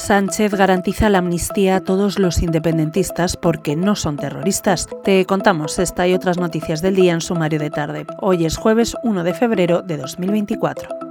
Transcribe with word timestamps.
Sánchez 0.00 0.54
garantiza 0.54 1.10
la 1.10 1.18
amnistía 1.18 1.76
a 1.76 1.80
todos 1.82 2.18
los 2.18 2.42
independentistas 2.42 3.36
porque 3.36 3.76
no 3.76 3.94
son 3.94 4.16
terroristas. 4.16 4.88
Te 5.04 5.26
contamos 5.26 5.78
esta 5.78 6.08
y 6.08 6.14
otras 6.14 6.38
noticias 6.38 6.80
del 6.80 6.96
día 6.96 7.12
en 7.12 7.20
sumario 7.20 7.58
de 7.58 7.68
tarde. 7.68 8.06
Hoy 8.18 8.46
es 8.46 8.56
jueves 8.56 8.96
1 9.02 9.24
de 9.24 9.34
febrero 9.34 9.82
de 9.82 9.98
2024. 9.98 11.09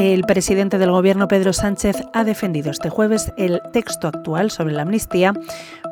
El 0.00 0.22
presidente 0.22 0.78
del 0.78 0.92
Gobierno, 0.92 1.28
Pedro 1.28 1.52
Sánchez, 1.52 2.04
ha 2.14 2.24
defendido 2.24 2.70
este 2.70 2.88
jueves 2.88 3.34
el 3.36 3.60
texto 3.70 4.08
actual 4.08 4.50
sobre 4.50 4.72
la 4.72 4.80
amnistía 4.80 5.34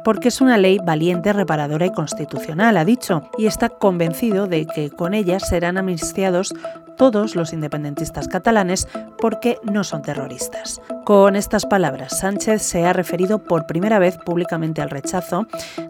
porque 0.02 0.28
es 0.28 0.40
una 0.40 0.56
ley 0.56 0.78
valiente, 0.82 1.34
reparadora 1.34 1.84
y 1.84 1.92
constitucional, 1.92 2.78
ha 2.78 2.86
dicho, 2.86 3.28
y 3.36 3.44
está 3.44 3.68
convencido 3.68 4.46
de 4.46 4.64
que 4.64 4.88
con 4.88 5.12
ella 5.12 5.38
serán 5.40 5.76
amnistiados 5.76 6.54
todos 6.96 7.36
los 7.36 7.52
independentistas 7.52 8.28
catalanes 8.28 8.88
porque 9.18 9.58
no 9.62 9.84
son 9.84 10.00
terroristas. 10.00 10.80
Con 11.04 11.36
estas 11.36 11.66
palabras, 11.66 12.18
Sánchez 12.18 12.62
se 12.62 12.86
ha 12.86 12.94
referido 12.94 13.38
por 13.38 13.66
primera 13.66 13.98
vez 13.98 14.16
públicamente 14.16 14.80
al 14.80 14.88
rechazo 14.88 15.46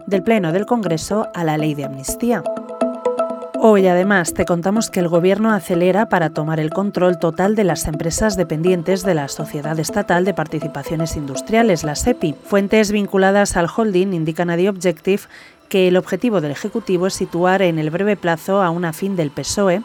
del 0.07 0.23
Pleno 0.23 0.51
del 0.51 0.65
Congreso 0.65 1.29
a 1.33 1.45
la 1.45 1.57
ley 1.57 1.73
de 1.73 1.85
amnistía. 1.85 2.43
Hoy 3.61 3.87
además 3.87 4.33
te 4.33 4.45
contamos 4.45 4.89
que 4.89 5.01
el 5.01 5.09
Gobierno 5.09 5.51
acelera 5.51 6.07
para 6.07 6.29
tomar 6.29 6.61
el 6.61 6.69
control 6.69 7.19
total 7.19 7.57
de 7.57 7.65
las 7.65 7.87
empresas 7.87 8.37
dependientes 8.37 9.03
de 9.03 9.13
la 9.13 9.27
Sociedad 9.27 9.77
Estatal 9.77 10.23
de 10.23 10.33
Participaciones 10.33 11.17
Industriales, 11.17 11.83
la 11.83 11.95
SEPI. 11.95 12.35
Fuentes 12.45 12.93
vinculadas 12.93 13.57
al 13.57 13.67
holding 13.67 14.13
indican 14.13 14.49
a 14.49 14.55
The 14.55 14.69
Objective 14.69 15.23
que 15.67 15.89
el 15.89 15.97
objetivo 15.97 16.39
del 16.39 16.51
Ejecutivo 16.51 17.07
es 17.07 17.15
situar 17.15 17.61
en 17.61 17.79
el 17.79 17.89
breve 17.89 18.15
plazo 18.15 18.61
a 18.61 18.69
una 18.69 18.93
fin 18.93 19.17
del 19.17 19.29
PSOE 19.29 19.83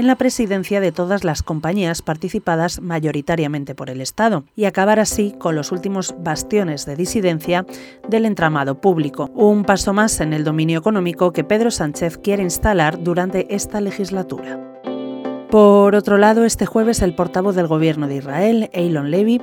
en 0.00 0.06
la 0.06 0.16
presidencia 0.16 0.80
de 0.80 0.92
todas 0.92 1.24
las 1.24 1.42
compañías 1.42 2.00
participadas 2.00 2.80
mayoritariamente 2.80 3.74
por 3.74 3.90
el 3.90 4.00
Estado 4.00 4.44
y 4.56 4.64
acabar 4.64 4.98
así 4.98 5.34
con 5.38 5.54
los 5.54 5.72
últimos 5.72 6.14
bastiones 6.18 6.86
de 6.86 6.96
disidencia 6.96 7.66
del 8.08 8.24
entramado 8.24 8.80
público, 8.80 9.30
un 9.34 9.62
paso 9.64 9.92
más 9.92 10.20
en 10.20 10.32
el 10.32 10.42
dominio 10.42 10.78
económico 10.78 11.34
que 11.34 11.44
Pedro 11.44 11.70
Sánchez 11.70 12.16
quiere 12.16 12.42
instalar 12.42 13.02
durante 13.02 13.54
esta 13.54 13.82
legislatura. 13.82 14.80
Por 15.50 15.96
otro 15.96 16.16
lado, 16.16 16.44
este 16.44 16.64
jueves 16.64 17.02
el 17.02 17.16
portavoz 17.16 17.56
del 17.56 17.66
gobierno 17.66 18.06
de 18.06 18.16
Israel, 18.16 18.70
Eilon 18.72 19.10
Levy, 19.10 19.42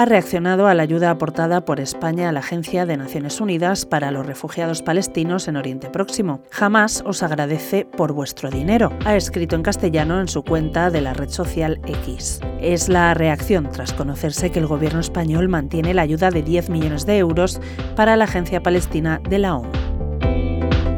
ha 0.00 0.06
reaccionado 0.06 0.66
a 0.66 0.72
la 0.72 0.82
ayuda 0.82 1.10
aportada 1.10 1.66
por 1.66 1.78
España 1.78 2.30
a 2.30 2.32
la 2.32 2.40
Agencia 2.40 2.86
de 2.86 2.96
Naciones 2.96 3.38
Unidas 3.38 3.84
para 3.84 4.10
los 4.10 4.24
Refugiados 4.24 4.80
Palestinos 4.80 5.46
en 5.46 5.58
Oriente 5.58 5.90
Próximo. 5.90 6.40
Jamás 6.50 7.02
os 7.04 7.22
agradece 7.22 7.84
por 7.84 8.14
vuestro 8.14 8.48
dinero, 8.48 8.96
ha 9.04 9.14
escrito 9.14 9.56
en 9.56 9.62
castellano 9.62 10.18
en 10.18 10.28
su 10.28 10.42
cuenta 10.42 10.88
de 10.88 11.02
la 11.02 11.12
red 11.12 11.28
social 11.28 11.82
X. 11.86 12.40
Es 12.62 12.88
la 12.88 13.12
reacción 13.12 13.68
tras 13.70 13.92
conocerse 13.92 14.50
que 14.50 14.60
el 14.60 14.66
gobierno 14.66 15.00
español 15.00 15.50
mantiene 15.50 15.92
la 15.92 16.00
ayuda 16.00 16.30
de 16.30 16.42
10 16.42 16.70
millones 16.70 17.04
de 17.04 17.18
euros 17.18 17.60
para 17.94 18.16
la 18.16 18.24
Agencia 18.24 18.62
Palestina 18.62 19.20
de 19.28 19.38
la 19.38 19.56
ONU. 19.56 19.79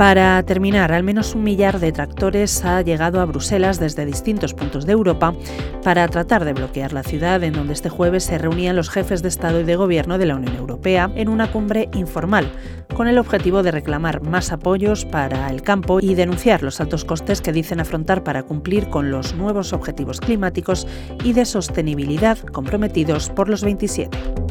Para 0.03 0.43
terminar, 0.43 0.91
al 0.91 1.05
menos 1.05 1.37
un 1.37 1.45
millar 1.45 1.79
de 1.79 1.93
tractores 1.93 2.65
ha 2.65 2.83
llegado 2.83 3.21
a 3.21 3.25
Bruselas 3.25 3.79
desde 3.79 4.05
distintos 4.05 4.53
puntos 4.53 4.85
de 4.85 4.95
Europa 4.95 5.33
para 5.85 6.09
tratar 6.09 6.45
de 6.45 6.55
bloquear 6.55 6.93
la 6.93 7.05
ciudad 7.05 7.45
en 7.45 7.53
donde 7.53 7.73
este 7.73 7.89
jueves 7.89 8.25
se 8.25 8.37
reunían 8.37 8.75
los 8.75 8.91
jefes 8.91 9.23
de 9.23 9.29
Estado 9.29 9.61
y 9.61 9.63
de 9.63 9.77
Gobierno 9.77 10.19
de 10.19 10.27
la 10.27 10.35
Unión 10.35 10.57
Europea 10.57 11.09
en 11.15 11.29
una 11.29 11.53
cumbre 11.53 11.89
informal, 11.95 12.51
con 12.97 13.07
el 13.07 13.17
objetivo 13.17 13.63
de 13.63 13.71
reclamar 13.71 14.23
más 14.23 14.51
apoyos 14.51 15.05
para 15.05 15.49
el 15.51 15.63
campo 15.63 16.01
y 16.01 16.17
denunciar 16.17 16.65
los 16.65 16.81
altos 16.81 17.05
costes 17.05 17.41
que 17.41 17.53
dicen 17.53 17.79
afrontar 17.79 18.25
para 18.25 18.43
cumplir 18.43 18.89
con 18.89 19.13
los 19.13 19.37
nuevos 19.37 19.73
objetivos 19.73 20.21
climáticos 20.21 20.85
y 21.23 21.33
de 21.33 21.45
sostenibilidad 21.45 22.39
comprometidos 22.39 23.31
por 23.31 23.49
los 23.49 23.63
27. 23.63 24.42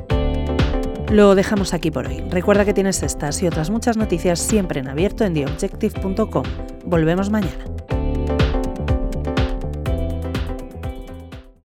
Lo 1.11 1.35
dejamos 1.35 1.73
aquí 1.73 1.91
por 1.91 2.07
hoy. 2.07 2.23
Recuerda 2.29 2.63
que 2.63 2.73
tienes 2.73 3.03
estas 3.03 3.43
y 3.43 3.47
otras 3.47 3.69
muchas 3.69 3.97
noticias 3.97 4.39
siempre 4.39 4.79
en 4.79 4.87
abierto 4.87 5.25
en 5.25 5.33
theobjective.com. 5.33 6.43
Volvemos 6.85 7.29
mañana. 7.29 7.65